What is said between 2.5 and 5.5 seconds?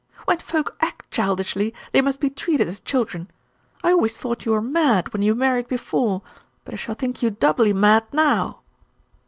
as children. I always thought you were mad when you